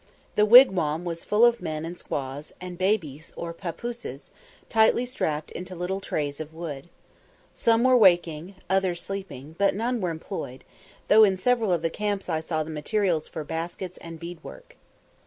The 0.33 0.47
wigwam 0.47 1.05
was 1.05 1.23
full 1.23 1.45
of 1.45 1.61
men 1.61 1.85
and 1.85 1.95
squaws, 1.95 2.53
and 2.59 2.75
babies, 2.75 3.33
or 3.37 3.53
"papooses," 3.53 4.31
tightly 4.67 5.05
strapped 5.05 5.51
into 5.51 5.75
little 5.75 6.01
trays 6.01 6.39
of 6.39 6.55
wood. 6.55 6.89
Some 7.53 7.83
were 7.83 7.95
waking, 7.95 8.55
others 8.67 8.99
sleeping, 8.99 9.53
but 9.59 9.75
none 9.75 10.01
were 10.01 10.09
employed, 10.09 10.63
though 11.07 11.23
in 11.23 11.37
several 11.37 11.71
of 11.71 11.83
the 11.83 11.91
camps 11.91 12.29
I 12.29 12.39
saw 12.39 12.63
the 12.63 12.71
materials 12.71 13.27
for 13.27 13.43
baskets 13.43 13.99
and 13.99 14.19
bead 14.19 14.43
work. 14.43 14.75